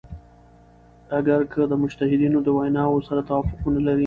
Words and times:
اګر 1.17 1.41
که 1.51 1.61
د 1.67 1.73
مجتهدینو 1.83 2.39
د 2.43 2.47
ویناوو 2.57 3.05
سره 3.07 3.21
توافق 3.29 3.59
ونه 3.61 3.81
لری. 3.87 3.99